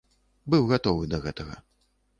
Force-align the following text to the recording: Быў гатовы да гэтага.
Быў 0.53 0.63
гатовы 0.71 1.03
да 1.13 1.21
гэтага. 1.27 1.63